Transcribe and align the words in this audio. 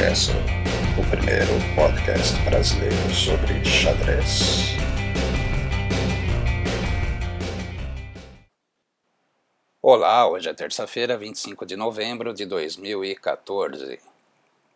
Castle, 0.00 0.34
o 0.98 1.10
primeiro 1.10 1.52
podcast 1.74 2.34
brasileiro 2.44 2.96
sobre 3.12 3.62
xadrez. 3.62 4.74
Olá, 9.82 10.26
hoje 10.26 10.48
é 10.48 10.54
terça-feira, 10.54 11.18
25 11.18 11.66
de 11.66 11.76
novembro 11.76 12.32
de 12.32 12.46
2014. 12.46 14.00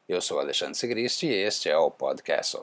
Eu 0.07 0.21
sou 0.21 0.39
Alexandre 0.39 0.75
Sigrist 0.75 1.23
e 1.23 1.33
este 1.33 1.71
é 1.71 1.79
o 1.79 1.91
Podcast. 1.91 2.59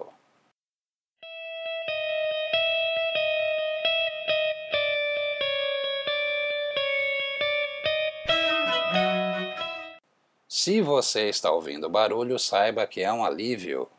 Se 10.63 10.79
você 10.79 11.27
está 11.27 11.49
ouvindo 11.49 11.89
barulho, 11.89 12.37
saiba 12.37 12.85
que 12.85 13.01
é 13.01 13.11
um 13.11 13.25
alívio. 13.25 13.89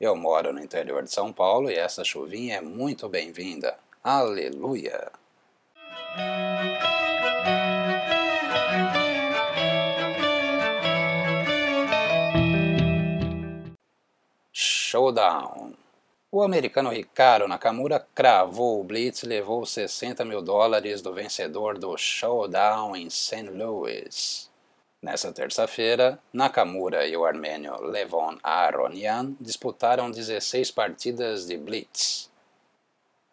Eu 0.00 0.16
moro 0.16 0.52
no 0.52 0.60
interior 0.60 1.04
de 1.04 1.12
São 1.12 1.32
Paulo 1.32 1.70
e 1.70 1.76
essa 1.76 2.02
chuvinha 2.02 2.56
é 2.56 2.60
muito 2.60 3.08
bem-vinda. 3.08 3.78
Aleluia! 4.02 5.12
Showdown. 14.52 15.72
O 16.32 16.42
americano 16.42 16.90
Ricardo 16.90 17.46
Nakamura 17.46 18.04
cravou 18.12 18.80
o 18.80 18.82
blitz 18.82 19.22
e 19.22 19.26
levou 19.26 19.64
60 19.64 20.24
mil 20.24 20.42
dólares 20.42 21.00
do 21.00 21.14
vencedor 21.14 21.78
do 21.78 21.96
Showdown 21.96 22.96
em 22.96 23.08
St. 23.08 23.42
Louis. 23.50 24.47
Nessa 25.00 25.32
terça-feira, 25.32 26.18
Nakamura 26.32 27.06
e 27.06 27.16
o 27.16 27.24
armênio 27.24 27.80
Levon 27.80 28.36
Aronian 28.42 29.32
disputaram 29.40 30.10
16 30.10 30.72
partidas 30.72 31.46
de 31.46 31.56
Blitz. 31.56 32.28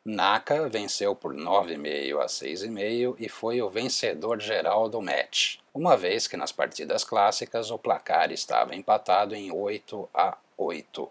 Naka 0.06 0.70
venceu 0.70 1.16
por 1.16 1.34
9,5 1.34 2.22
a 2.22 2.28
6,5 2.28 3.16
e 3.18 3.28
foi 3.28 3.64
o 3.64 3.70
vencedor 3.70 4.40
geral 4.40 4.88
do 4.88 5.02
match, 5.02 5.58
uma 5.74 5.98
vez 5.98 6.28
que 6.28 6.38
nas 6.38 6.52
partidas 6.52 7.04
clássicas 7.04 7.72
o 7.72 7.80
placar 7.80 8.32
estava 8.32 8.76
empatado 8.76 9.34
em 9.34 9.52
8 9.52 10.08
a 10.14 10.38
8. 10.56 11.10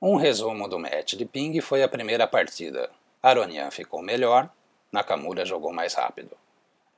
Um 0.00 0.16
resumo 0.16 0.66
do 0.68 0.78
match 0.78 1.12
de 1.12 1.26
ping 1.26 1.60
foi 1.60 1.82
a 1.82 1.88
primeira 1.88 2.26
partida. 2.26 2.88
Aronian 3.22 3.70
ficou 3.70 4.00
melhor, 4.00 4.48
Nakamura 4.90 5.44
jogou 5.44 5.70
mais 5.70 5.92
rápido. 5.92 6.34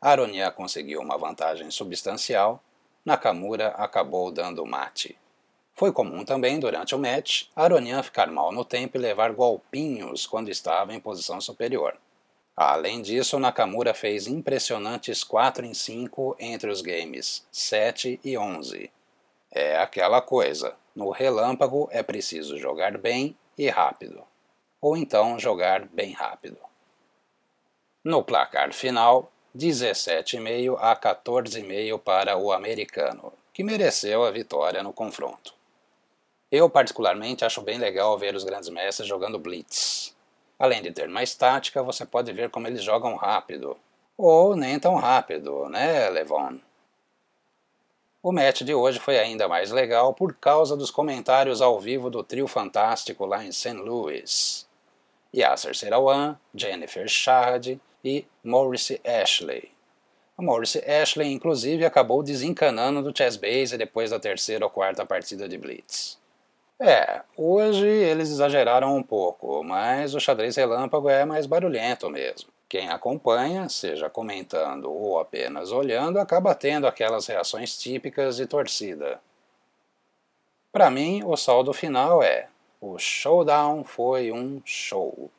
Aronian 0.00 0.52
conseguiu 0.52 1.00
uma 1.00 1.18
vantagem 1.18 1.68
substancial 1.72 2.62
Nakamura 3.04 3.68
acabou 3.68 4.30
dando 4.30 4.64
mate. 4.64 5.18
Foi 5.74 5.92
comum 5.92 6.24
também, 6.24 6.58
durante 6.58 6.94
o 6.94 6.98
match, 6.98 7.48
Aronian 7.54 8.02
ficar 8.02 8.30
mal 8.30 8.50
no 8.50 8.64
tempo 8.64 8.96
e 8.96 9.00
levar 9.00 9.32
golpinhos 9.32 10.26
quando 10.26 10.48
estava 10.48 10.94
em 10.94 11.00
posição 11.00 11.40
superior. 11.40 11.98
Além 12.56 13.02
disso, 13.02 13.38
Nakamura 13.38 13.92
fez 13.92 14.26
impressionantes 14.26 15.24
4 15.24 15.66
em 15.66 15.74
5 15.74 16.36
entre 16.38 16.70
os 16.70 16.80
games 16.80 17.46
7 17.50 18.20
e 18.24 18.38
11. 18.38 18.90
É 19.50 19.76
aquela 19.76 20.22
coisa, 20.22 20.74
no 20.94 21.10
relâmpago 21.10 21.88
é 21.90 22.02
preciso 22.02 22.56
jogar 22.56 22.96
bem 22.96 23.36
e 23.58 23.68
rápido. 23.68 24.22
Ou 24.80 24.96
então 24.96 25.38
jogar 25.38 25.86
bem 25.86 26.12
rápido. 26.12 26.58
No 28.04 28.22
placar 28.22 28.72
final, 28.72 29.32
17,5 29.56 30.76
a 30.80 30.96
14,5 30.96 31.98
para 32.00 32.36
o 32.36 32.52
americano, 32.52 33.32
que 33.52 33.62
mereceu 33.62 34.24
a 34.24 34.30
vitória 34.32 34.82
no 34.82 34.92
confronto. 34.92 35.54
Eu, 36.50 36.68
particularmente, 36.68 37.44
acho 37.44 37.62
bem 37.62 37.78
legal 37.78 38.18
ver 38.18 38.34
os 38.34 38.42
grandes 38.42 38.68
mestres 38.68 39.06
jogando 39.06 39.38
blitz. 39.38 40.14
Além 40.58 40.82
de 40.82 40.90
ter 40.90 41.08
mais 41.08 41.34
tática, 41.36 41.82
você 41.82 42.04
pode 42.04 42.32
ver 42.32 42.50
como 42.50 42.66
eles 42.66 42.82
jogam 42.82 43.14
rápido. 43.14 43.76
Ou 44.16 44.56
nem 44.56 44.78
tão 44.78 44.96
rápido, 44.96 45.68
né, 45.68 46.08
Levon? 46.10 46.58
O 48.20 48.32
match 48.32 48.62
de 48.62 48.74
hoje 48.74 48.98
foi 48.98 49.18
ainda 49.18 49.46
mais 49.46 49.70
legal 49.70 50.14
por 50.14 50.34
causa 50.34 50.76
dos 50.76 50.90
comentários 50.90 51.60
ao 51.60 51.78
vivo 51.78 52.10
do 52.10 52.24
trio 52.24 52.48
fantástico 52.48 53.24
lá 53.24 53.44
em 53.44 53.52
St. 53.52 53.74
Louis. 53.74 54.66
Yasser 55.32 55.76
Serawan, 55.76 56.36
Jennifer 56.54 57.06
Shahad 57.08 57.80
e 58.04 58.26
Maurice 58.42 59.00
Ashley. 59.04 59.70
O 60.36 60.42
Maurice 60.42 60.78
Ashley, 60.84 61.32
inclusive, 61.32 61.84
acabou 61.84 62.22
desencanando 62.22 63.02
do 63.02 63.16
chess 63.16 63.36
base 63.36 63.78
depois 63.78 64.10
da 64.10 64.20
terceira 64.20 64.64
ou 64.64 64.70
quarta 64.70 65.06
partida 65.06 65.48
de 65.48 65.56
Blitz. 65.56 66.18
É, 66.78 67.22
hoje 67.36 67.86
eles 67.86 68.30
exageraram 68.30 68.96
um 68.96 69.02
pouco, 69.02 69.62
mas 69.62 70.14
o 70.14 70.20
xadrez 70.20 70.56
relâmpago 70.56 71.08
é 71.08 71.24
mais 71.24 71.46
barulhento 71.46 72.10
mesmo. 72.10 72.50
Quem 72.68 72.88
acompanha, 72.88 73.68
seja 73.68 74.10
comentando 74.10 74.92
ou 74.92 75.20
apenas 75.20 75.70
olhando, 75.70 76.18
acaba 76.18 76.54
tendo 76.54 76.88
aquelas 76.88 77.28
reações 77.28 77.78
típicas 77.78 78.36
de 78.36 78.46
torcida. 78.46 79.20
Para 80.72 80.90
mim, 80.90 81.22
o 81.24 81.36
saldo 81.36 81.72
final 81.72 82.20
é: 82.20 82.48
o 82.80 82.98
showdown 82.98 83.84
foi 83.84 84.32
um 84.32 84.60
show. 84.64 85.30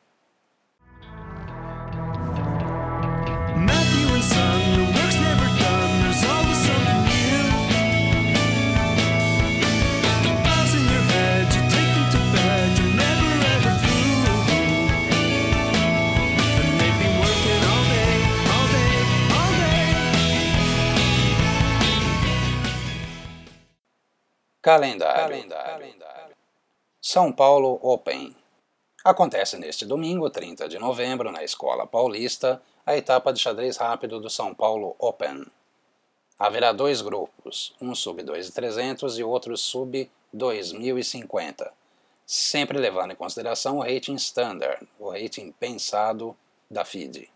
Calendário. 24.66 25.22
Calendário. 25.22 26.34
São 27.00 27.30
Paulo 27.30 27.78
Open. 27.80 28.34
Acontece 29.04 29.56
neste 29.56 29.86
domingo, 29.86 30.28
30 30.28 30.68
de 30.68 30.76
novembro, 30.76 31.30
na 31.30 31.44
Escola 31.44 31.86
Paulista, 31.86 32.60
a 32.84 32.96
etapa 32.96 33.32
de 33.32 33.38
xadrez 33.38 33.76
rápido 33.76 34.18
do 34.18 34.28
São 34.28 34.52
Paulo 34.52 34.96
Open. 34.98 35.46
Haverá 36.36 36.72
dois 36.72 37.00
grupos, 37.00 37.76
um 37.80 37.94
sub 37.94 38.24
2.300 38.24 39.20
e 39.20 39.22
outro 39.22 39.56
sub 39.56 40.10
2.050, 40.34 41.70
sempre 42.26 42.76
levando 42.76 43.12
em 43.12 43.16
consideração 43.16 43.76
o 43.76 43.82
rating 43.82 44.16
standard, 44.16 44.84
o 44.98 45.10
rating 45.10 45.52
pensado 45.52 46.36
da 46.68 46.84
FIDE. 46.84 47.30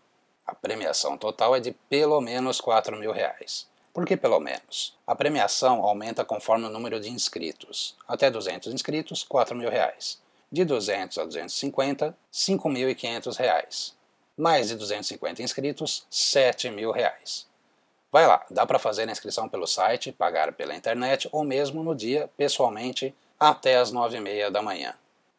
A 0.45 0.53
premiação 0.53 1.17
total 1.17 1.55
é 1.55 1.61
de 1.61 1.71
pelo 1.89 2.19
menos 2.19 2.59
4 2.59 2.97
mil 2.97 3.13
reais. 3.13 3.70
Por 3.93 4.05
que 4.05 4.15
pelo 4.15 4.39
menos? 4.39 4.97
A 5.05 5.13
premiação 5.13 5.83
aumenta 5.83 6.23
conforme 6.23 6.65
o 6.65 6.69
número 6.69 6.99
de 6.99 7.09
inscritos. 7.09 7.95
Até 8.07 8.31
200 8.31 8.73
inscritos, 8.73 9.23
4 9.23 9.53
mil 9.55 9.69
reais. 9.69 10.21
De 10.49 10.63
200 10.63 11.17
a 11.17 11.25
250, 11.25 12.15
5.500 12.31 13.37
reais. 13.37 13.93
Mais 14.37 14.69
de 14.69 14.75
250 14.75 15.43
inscritos, 15.43 16.05
7 16.09 16.69
mil 16.69 16.91
reais. 16.91 17.45
Vai 18.09 18.25
lá, 18.25 18.45
dá 18.49 18.65
para 18.65 18.79
fazer 18.79 19.07
a 19.07 19.11
inscrição 19.11 19.49
pelo 19.49 19.67
site, 19.67 20.11
pagar 20.11 20.53
pela 20.53 20.75
internet 20.75 21.27
ou 21.31 21.43
mesmo 21.43 21.83
no 21.83 21.93
dia, 21.93 22.29
pessoalmente, 22.37 23.13
até 23.39 23.75
as 23.75 23.91
9h30 23.91 24.49
da 24.49 24.61
manhã. 24.61 24.93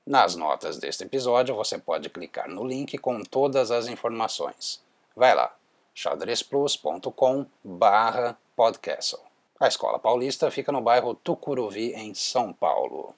Nas 0.07 0.35
notas 0.35 0.79
deste 0.79 1.05
episódio 1.05 1.55
você 1.55 1.79
pode 1.79 2.11
clicar 2.11 2.49
no 2.49 2.67
link 2.67 2.99
com 2.99 3.23
todas 3.23 3.71
as 3.71 3.87
informações. 3.87 4.83
Vai 5.15 5.35
lá, 5.35 5.55
xadrezplus.com 5.95 7.47
barra 7.63 8.37
podcast. 8.57 9.17
A 9.61 9.69
Escola 9.69 9.99
Paulista 9.99 10.51
fica 10.51 10.73
no 10.73 10.81
bairro 10.81 11.15
Tucuruvi, 11.15 11.93
em 11.95 12.15
São 12.15 12.53
Paulo. 12.53 13.15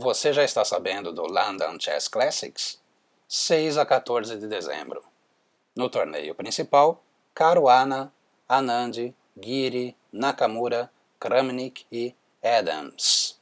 Você 0.00 0.32
já 0.32 0.44
está 0.44 0.64
sabendo 0.64 1.12
do 1.12 1.22
London 1.22 1.76
Chess 1.76 2.06
Classics? 2.06 2.80
6 3.26 3.78
a 3.78 3.84
14 3.84 4.38
de 4.38 4.46
dezembro. 4.46 5.02
No 5.74 5.90
torneio 5.90 6.36
principal, 6.36 7.02
Caruana, 7.34 8.12
Anand, 8.48 9.12
Giri, 9.36 9.96
Nakamura, 10.12 10.88
Kramnik 11.18 11.84
e 11.90 12.14
Adams. 12.40 13.40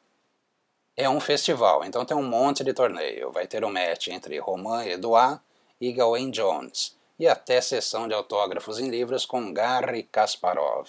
É 0.97 1.07
um 1.11 1.21
festival, 1.21 1.85
então 1.85 2.07
tem 2.07 2.17
um 2.17 2.27
monte 2.27 2.65
de 2.65 2.73
torneio. 2.73 3.31
Vai 3.31 3.47
ter 3.47 3.63
um 3.63 3.71
match 3.71 4.09
entre 4.09 4.39
Romain 4.39 4.89
Edouard 4.89 5.43
e 5.79 5.93
Gawain 5.93 6.31
Jones, 6.31 6.97
e 7.19 7.29
até 7.29 7.61
sessão 7.61 8.09
de 8.09 8.15
autógrafos 8.15 8.79
em 8.79 8.89
livros 8.89 9.27
com 9.27 9.53
Garry 9.53 10.05
Kasparov. 10.05 10.89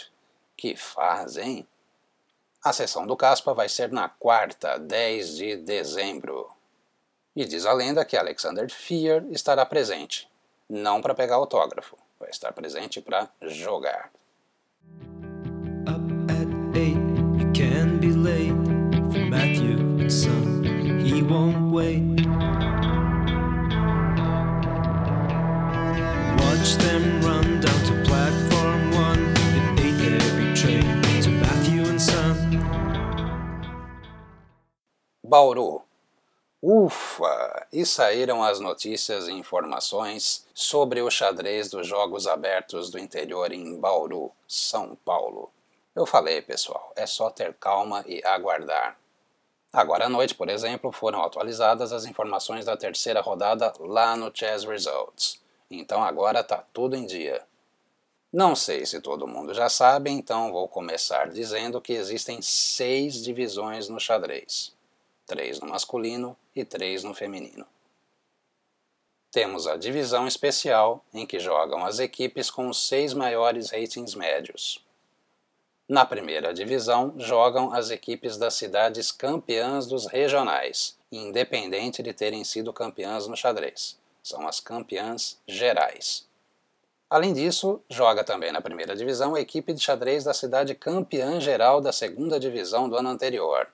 Que 0.56 0.78
faz, 0.78 1.36
hein? 1.36 1.68
A 2.63 2.74
sessão 2.74 3.06
do 3.06 3.15
Caspa 3.15 3.54
vai 3.54 3.69
ser 3.69 3.92
na 3.92 4.09
quarta, 4.09 4.77
10 4.77 5.36
de 5.36 5.56
dezembro. 5.57 6.50
E 7.36 7.45
diz 7.45 7.65
a 7.65 7.74
lenda 7.74 8.04
que 8.04 8.18
Alexander 8.18 8.69
Fear 8.69 9.24
estará 9.30 9.65
presente, 9.65 10.27
não 10.68 11.01
para 11.01 11.13
pegar 11.13 11.36
autógrafo, 11.36 11.98
vai 12.19 12.30
estar 12.30 12.51
presente 12.51 13.00
para 13.00 13.30
jogar. 13.42 14.12
Up 15.88 16.31
at 16.31 16.77
eight, 16.77 17.07
Bauru 35.27 35.83
Ufa! 36.63 37.68
E 37.74 37.85
saíram 37.85 38.41
as 38.41 38.62
notícias 38.62 39.27
e 39.27 39.33
informações 39.33 40.47
sobre 40.53 41.01
o 41.01 41.12
xadrez 41.12 41.69
dos 41.69 41.85
Jogos 41.85 42.25
Abertos 42.25 42.89
do 42.89 42.97
Interior 42.97 43.51
em 43.51 43.77
Bauru, 43.77 44.31
São 44.47 44.95
Paulo. 45.03 45.51
Eu 45.94 46.06
falei, 46.06 46.41
pessoal, 46.41 46.94
é 46.95 47.06
só 47.06 47.29
ter 47.29 47.53
calma 47.56 48.06
e 48.07 48.24
aguardar. 48.24 48.97
Agora 49.74 50.06
à 50.06 50.09
noite, 50.09 50.33
por 50.33 50.47
exemplo, 50.47 50.94
foram 50.94 51.21
atualizadas 51.21 51.91
as 51.91 52.06
informações 52.06 52.63
da 52.63 52.77
terceira 52.77 53.19
rodada 53.19 53.74
lá 53.81 54.15
no 54.15 54.31
Chess 54.33 54.63
Results. 54.63 55.41
Então 55.69 56.01
agora 56.01 56.41
tá 56.41 56.63
tudo 56.71 56.95
em 56.95 57.06
dia. 57.06 57.44
Não 58.31 58.56
sei 58.56 58.85
se 58.85 59.01
todo 59.01 59.27
mundo 59.27 59.53
já 59.53 59.68
sabe, 59.68 60.09
então 60.09 60.53
vou 60.53 60.69
começar 60.69 61.29
dizendo 61.29 61.81
que 61.81 61.91
existem 61.91 62.41
seis 62.41 63.21
divisões 63.21 63.89
no 63.89 64.00
xadrez 64.00 64.76
três 65.27 65.59
no 65.59 65.68
masculino 65.68 66.35
e 66.56 66.63
três 66.63 67.03
no 67.03 67.13
feminino. 67.13 67.65
Temos 69.29 69.68
a 69.68 69.75
divisão 69.75 70.25
especial, 70.25 71.03
em 71.13 71.25
que 71.25 71.38
jogam 71.38 71.85
as 71.85 72.00
equipes 72.00 72.50
com 72.50 72.69
os 72.69 72.88
seis 72.88 73.13
maiores 73.13 73.69
ratings 73.69 74.15
médios. 74.15 74.83
Na 75.88 76.06
primeira 76.06 76.53
divisão, 76.53 77.13
jogam 77.18 77.74
as 77.74 77.91
equipes 77.91 78.38
das 78.38 78.56
cidades 78.56 79.12
campeãs 79.12 79.85
dos 79.85 80.06
regionais, 80.06 80.97
independente 81.12 82.01
de 82.01 82.13
terem 82.13 82.44
sido 82.44 82.74
campeãs 82.74 83.27
no 83.27 83.38
xadrez. 83.38 83.97
São 84.24 84.47
as 84.47 84.59
campeãs 84.59 85.38
gerais. 85.47 86.25
Além 87.09 87.31
disso, 87.31 87.81
joga 87.89 88.24
também 88.24 88.51
na 88.51 88.62
primeira 88.62 88.95
divisão 88.95 89.35
a 89.35 89.39
equipe 89.39 89.71
de 89.71 89.81
xadrez 89.81 90.25
da 90.25 90.33
cidade 90.33 90.75
campeã 90.75 91.39
geral 91.39 91.79
da 91.79 91.94
segunda 91.94 92.38
divisão 92.38 92.89
do 92.89 92.97
ano 92.97 93.09
anterior. 93.09 93.68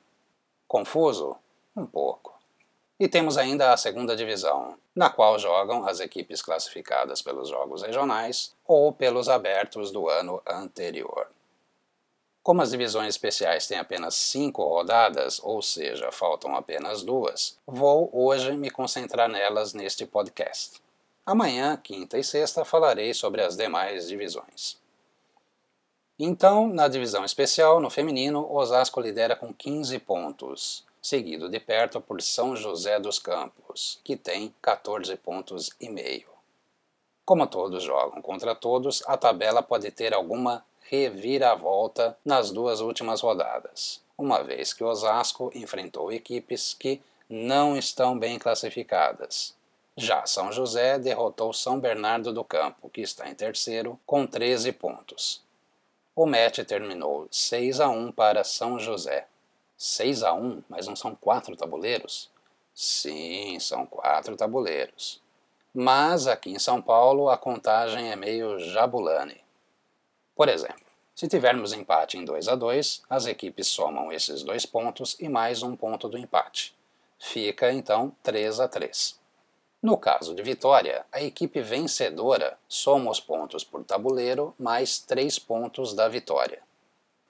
Confuso? 0.74 1.38
Um 1.78 1.86
pouco. 1.86 2.34
E 3.00 3.08
temos 3.08 3.38
ainda 3.38 3.72
a 3.72 3.78
segunda 3.78 4.16
divisão, 4.16 4.76
na 4.96 5.08
qual 5.08 5.38
jogam 5.38 5.86
as 5.86 6.00
equipes 6.00 6.42
classificadas 6.42 7.22
pelos 7.22 7.48
jogos 7.48 7.84
regionais 7.84 8.56
ou 8.66 8.92
pelos 8.92 9.30
abertos 9.30 9.92
do 9.92 10.10
ano 10.10 10.42
anterior. 10.48 11.28
Como 12.42 12.60
as 12.64 12.72
divisões 12.72 13.10
especiais 13.10 13.68
têm 13.68 13.78
apenas 13.78 14.16
cinco 14.16 14.64
rodadas, 14.64 15.40
ou 15.44 15.62
seja, 15.62 16.12
faltam 16.12 16.56
apenas 16.56 17.04
duas, 17.04 17.56
vou 17.68 18.10
hoje 18.12 18.58
me 18.58 18.72
concentrar 18.72 19.30
nelas 19.30 19.76
neste 19.76 20.08
podcast. 20.08 20.82
Amanhã, 21.24 21.78
quinta 21.78 22.18
e 22.18 22.24
sexta, 22.24 22.66
falarei 22.66 23.14
sobre 23.14 23.44
as 23.44 23.56
demais 23.56 24.08
divisões. 24.08 24.82
Então, 26.26 26.70
na 26.70 26.88
divisão 26.88 27.26
especial, 27.26 27.82
no 27.82 27.90
feminino, 27.90 28.50
Osasco 28.50 29.02
lidera 29.02 29.36
com 29.36 29.54
15 29.54 30.00
pontos 30.00 30.86
seguido 31.02 31.50
de 31.50 31.60
perto 31.60 32.00
por 32.00 32.22
São 32.22 32.56
José 32.56 32.98
dos 32.98 33.20
Campos, 33.20 34.00
que 34.06 34.16
tem 34.16 34.56
14 34.62 35.18
pontos 35.18 35.72
e 35.82 35.90
meio. 35.90 36.30
Como 37.26 37.46
todos 37.46 37.84
jogam 37.84 38.22
contra 38.22 38.56
todos, 38.56 39.04
a 39.06 39.18
tabela 39.18 39.62
pode 39.62 39.92
ter 39.92 40.14
alguma 40.14 40.64
reviravolta 40.90 42.18
nas 42.24 42.52
duas 42.52 42.80
últimas 42.80 43.20
rodadas, 43.20 44.02
uma 44.18 44.42
vez 44.42 44.72
que 44.72 44.82
Osasco 44.82 45.52
enfrentou 45.54 46.10
equipes 46.10 46.74
que 46.74 47.02
não 47.30 47.76
estão 47.76 48.18
bem 48.18 48.40
classificadas. 48.40 49.54
Já 49.98 50.26
São 50.26 50.54
José 50.54 50.98
derrotou 50.98 51.52
São 51.52 51.82
Bernardo 51.82 52.32
do 52.32 52.46
Campo, 52.46 52.90
que 52.90 53.02
está 53.02 53.30
em 53.30 53.36
terceiro, 53.36 54.00
com 54.06 54.26
13 54.26 54.72
pontos. 54.72 55.43
O 56.16 56.28
match 56.28 56.60
terminou 56.60 57.28
6 57.32 57.80
a 57.80 57.90
1 57.90 58.12
para 58.12 58.44
São 58.44 58.78
José. 58.78 59.26
6 59.76 60.22
a 60.22 60.32
1, 60.32 60.62
mas 60.70 60.86
não 60.86 60.96
são 60.96 61.16
quatro 61.16 61.56
tabuleiros? 61.56 62.30
Sim, 62.72 63.58
são 63.60 63.88
quatro 63.88 64.36
tabuleiros. 64.36 65.20
Mas 65.74 66.28
aqui 66.28 66.52
em 66.52 66.60
São 66.60 66.80
Paulo 66.80 67.30
a 67.30 67.38
contagem 67.38 68.12
é 68.12 68.16
meio 68.16 68.60
jabulane. 68.60 69.42
Por 70.36 70.50
exemplo, 70.50 70.86
se 71.16 71.28
tivermos 71.28 71.74
empate 71.74 72.16
em 72.16 72.24
2 72.24 72.48
a 72.48 72.56
2, 72.56 73.02
as 73.10 73.26
equipes 73.26 73.66
somam 73.66 74.12
esses 74.12 74.44
dois 74.44 74.68
pontos 74.68 75.16
e 75.20 75.28
mais 75.28 75.64
um 75.64 75.76
ponto 75.76 76.08
do 76.08 76.18
empate. 76.18 76.76
Fica 77.18 77.72
então 77.72 78.16
3 78.22 78.60
a 78.60 78.68
3. 78.68 79.20
No 79.84 79.98
caso 79.98 80.34
de 80.34 80.42
vitória, 80.42 81.06
a 81.12 81.22
equipe 81.22 81.62
vencedora 81.62 82.58
soma 82.70 83.12
os 83.12 83.20
pontos 83.20 83.66
por 83.66 83.84
tabuleiro 83.84 84.56
mais 84.58 85.00
3 85.00 85.38
pontos 85.40 85.94
da 85.94 86.08
vitória. 86.08 86.62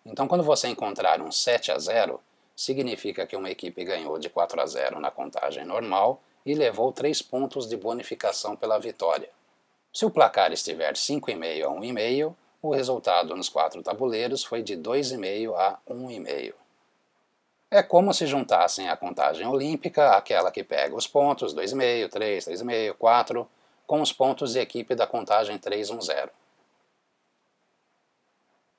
Então, 0.06 0.28
quando 0.28 0.44
você 0.44 0.68
encontrar 0.68 1.20
um 1.20 1.32
7 1.32 1.72
a 1.72 1.80
0, 1.80 2.20
significa 2.56 3.26
que 3.26 3.36
uma 3.36 3.50
equipe 3.50 3.84
ganhou 3.84 4.20
de 4.20 4.30
4 4.30 4.62
a 4.62 4.68
0 4.68 5.00
na 5.00 5.10
contagem 5.10 5.66
normal 5.66 6.22
e 6.46 6.54
levou 6.54 6.94
3 6.94 7.24
pontos 7.24 7.68
de 7.68 7.76
bonificação 7.76 8.56
pela 8.56 8.78
vitória. 8.78 9.32
Se 9.92 10.06
o 10.06 10.12
placar 10.12 10.54
estiver 10.54 10.94
5,5 10.94 11.66
a 11.66 11.70
1,5, 11.70 12.36
o 12.62 12.72
resultado 12.72 13.36
nos 13.36 13.50
quatro 13.50 13.82
tabuleiros 13.82 14.44
foi 14.44 14.62
de 14.62 14.78
2,5 14.78 15.56
a 15.56 15.80
1,5. 15.90 16.54
É 17.74 17.82
como 17.82 18.14
se 18.14 18.28
juntassem 18.28 18.88
a 18.88 18.96
contagem 18.96 19.48
olímpica, 19.48 20.12
aquela 20.12 20.52
que 20.52 20.64
pega 20.64 20.96
os 20.96 21.08
pontos 21.08 21.56
2,5, 21.56 22.08
3, 22.08 22.46
3,5, 22.46 22.94
4, 22.94 23.50
com 23.88 24.00
os 24.00 24.14
pontos 24.14 24.54
de 24.54 24.60
equipe 24.60 24.94
da 24.94 25.08
contagem 25.08 25.58
3-1-0. 25.58 26.30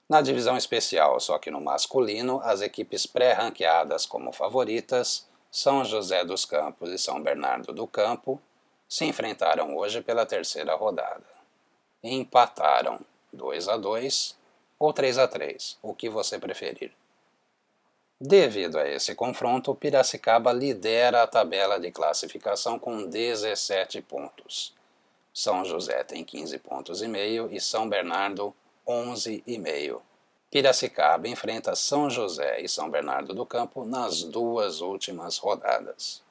Na 0.09 0.23
divisão 0.23 0.57
especial, 0.57 1.19
só 1.19 1.39
que 1.39 1.51
no 1.51 1.61
masculino, 1.61 2.41
as 2.45 2.61
equipes 2.61 3.05
pré-ranqueadas 3.05 4.07
como 4.07 4.31
favoritas, 4.31 5.27
São 5.51 5.85
José 5.85 6.25
dos 6.25 6.45
Campos 6.45 6.89
e 6.91 6.97
São 6.97 7.21
Bernardo 7.21 7.73
do 7.73 7.89
Campo, 7.89 8.41
se 8.89 9.05
enfrentaram 9.05 9.77
hoje 9.77 10.03
pela 10.03 10.25
terceira 10.25 10.77
rodada. 10.77 11.27
E 12.01 12.15
empataram 12.15 13.01
2 13.33 13.67
a 13.67 13.77
2 13.77 14.39
ou 14.79 14.93
3 14.93 15.19
a 15.19 15.27
3, 15.27 15.79
o 15.83 15.93
que 15.93 16.09
você 16.09 16.39
preferir. 16.39 16.93
Devido 18.27 18.79
a 18.79 18.89
esse 18.89 19.15
confronto, 19.15 19.75
Piracicaba 19.75 20.51
lidera 20.51 21.23
a 21.23 21.27
tabela 21.27 21.79
de 21.79 21.91
classificação 21.91 22.79
com 22.79 23.07
17 23.07 24.01
pontos. 24.01 24.73
São 25.31 25.63
José 25.63 26.03
tem 26.05 26.25
15 26.25 26.59
pontos 26.61 27.03
e 27.03 27.07
meio 27.07 27.51
e 27.53 27.61
São 27.61 27.87
Bernardo 27.87 28.55
11,5. 28.89 30.01
Piracicaba 30.51 31.29
enfrenta 31.29 31.77
São 31.77 32.09
José 32.09 32.63
e 32.63 32.67
São 32.67 32.89
Bernardo 32.89 33.35
do 33.35 33.45
Campo 33.45 33.85
nas 33.85 34.23
duas 34.23 34.81
últimas 34.81 35.37
rodadas. 35.37 36.24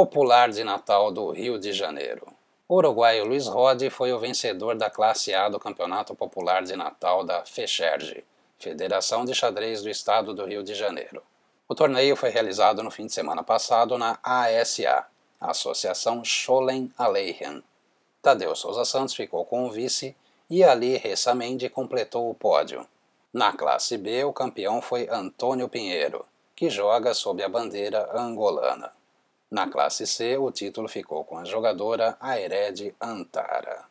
Popular 0.00 0.48
de 0.48 0.62
Natal 0.62 1.10
do 1.10 1.32
Rio 1.32 1.58
de 1.58 1.72
Janeiro. 1.72 2.24
O 2.68 2.76
uruguaio 2.76 3.26
Luiz 3.26 3.48
Rodi 3.48 3.90
foi 3.90 4.12
o 4.12 4.18
vencedor 4.20 4.76
da 4.76 4.88
classe 4.88 5.34
A 5.34 5.48
do 5.48 5.58
Campeonato 5.58 6.14
Popular 6.14 6.62
de 6.62 6.76
Natal 6.76 7.24
da 7.24 7.44
FECHERG, 7.44 8.24
Federação 8.60 9.24
de 9.24 9.34
Xadrez 9.34 9.82
do 9.82 9.90
Estado 9.90 10.32
do 10.32 10.44
Rio 10.44 10.62
de 10.62 10.72
Janeiro. 10.72 11.20
O 11.68 11.74
torneio 11.74 12.14
foi 12.14 12.30
realizado 12.30 12.80
no 12.80 12.92
fim 12.92 13.06
de 13.06 13.12
semana 13.12 13.42
passado 13.42 13.98
na 13.98 14.20
ASA, 14.22 15.04
Associação 15.40 16.24
Scholem 16.24 16.92
Aleichem. 16.96 17.60
Tadeu 18.22 18.54
Souza 18.54 18.84
Santos 18.84 19.16
ficou 19.16 19.44
com 19.44 19.66
o 19.66 19.70
vice 19.72 20.14
e 20.48 20.62
Ali 20.62 20.96
Ressamendi 20.96 21.68
completou 21.68 22.30
o 22.30 22.34
pódio. 22.34 22.86
Na 23.32 23.50
classe 23.52 23.98
B, 23.98 24.22
o 24.22 24.32
campeão 24.32 24.80
foi 24.80 25.08
Antônio 25.10 25.68
Pinheiro, 25.68 26.24
que 26.54 26.70
joga 26.70 27.14
sob 27.14 27.42
a 27.42 27.48
bandeira 27.48 28.08
angolana. 28.16 28.96
Na 29.50 29.68
classe 29.68 30.06
C, 30.06 30.36
o 30.36 30.50
título 30.50 30.88
ficou 30.88 31.24
com 31.24 31.38
a 31.38 31.44
jogadora 31.44 32.16
Aered 32.20 32.94
Antara. 33.00 33.86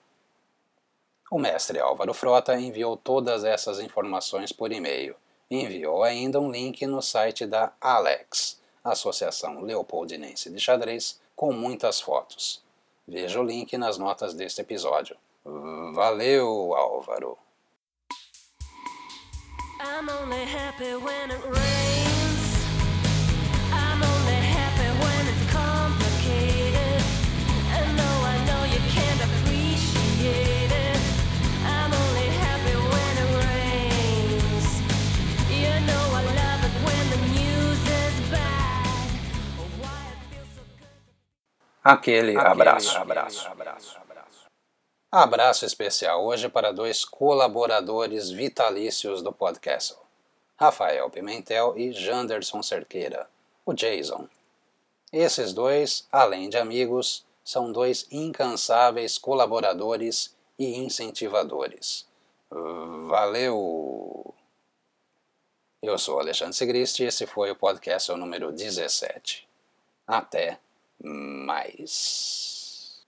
O 1.31 1.39
mestre 1.39 1.79
Álvaro 1.79 2.13
Frota 2.13 2.59
enviou 2.59 2.95
todas 2.95 3.43
essas 3.43 3.79
informações 3.79 4.51
por 4.51 4.71
e-mail. 4.71 5.15
Enviou 5.49 6.03
ainda 6.03 6.39
um 6.39 6.51
link 6.51 6.85
no 6.85 7.01
site 7.01 7.45
da 7.45 7.73
Alex, 7.81 8.61
Associação 8.83 9.61
Leopoldinense 9.61 10.49
de 10.49 10.59
Xadrez, 10.59 11.19
com 11.35 11.51
muitas 11.51 11.99
fotos. 11.99 12.61
Veja 13.07 13.39
o 13.39 13.43
link 13.43 13.77
nas 13.77 13.97
notas 13.97 14.33
deste 14.33 14.61
episódio. 14.61 15.17
Valeu, 15.43 16.75
Álvaro! 16.75 17.37
Aquele, 41.87 42.35
Aquele 42.35 42.51
abraço, 42.51 42.97
abraço, 42.97 43.47
abraço, 43.47 43.97
abraço. 43.97 44.45
Abraço 45.09 45.65
especial 45.65 46.25
hoje 46.25 46.49
para 46.49 46.73
dois 46.73 47.05
colaboradores 47.05 48.29
vitalícios 48.29 49.21
do 49.21 49.31
podcast, 49.31 49.95
Rafael 50.59 51.09
Pimentel 51.09 51.77
e 51.77 51.93
Janderson 51.93 52.61
Cerqueira, 52.61 53.29
o 53.65 53.73
Jason. 53.73 54.27
Esses 55.13 55.53
dois, 55.53 56.05
além 56.11 56.49
de 56.49 56.57
amigos, 56.57 57.25
são 57.41 57.71
dois 57.71 58.05
incansáveis 58.11 59.17
colaboradores 59.17 60.35
e 60.59 60.75
incentivadores. 60.75 62.05
Valeu! 63.07 64.35
Eu 65.81 65.97
sou 65.97 66.19
Alexandre 66.19 66.53
Sigrist 66.53 66.99
e 66.99 67.05
esse 67.05 67.25
foi 67.25 67.49
o 67.49 67.55
podcast 67.55 68.11
número 68.11 68.51
17. 68.51 69.47
Até 70.05 70.59
mais. 71.03 73.03